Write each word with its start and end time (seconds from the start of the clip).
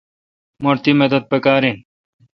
مٹھ 0.63 0.81
تی 0.83 0.91
مدد 1.01 1.23
پکار 1.31 1.61
این۔ 1.65 1.77